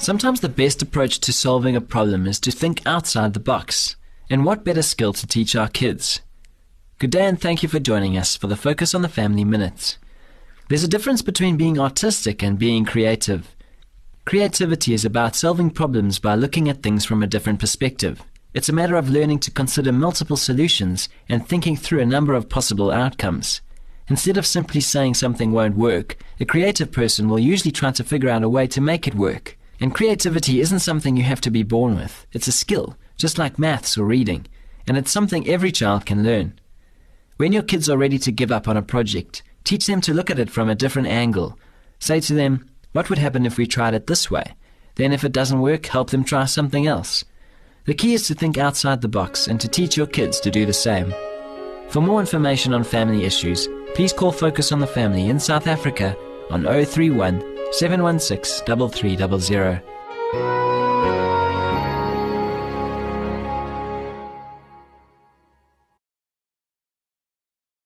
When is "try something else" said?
46.24-47.24